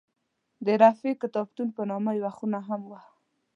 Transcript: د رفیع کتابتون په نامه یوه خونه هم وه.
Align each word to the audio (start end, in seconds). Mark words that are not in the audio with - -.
د 0.65 0.67
رفیع 0.81 1.13
کتابتون 1.23 1.67
په 1.75 1.81
نامه 1.91 2.11
یوه 2.19 2.31
خونه 2.37 2.59
هم 2.67 2.81
وه. 2.89 3.01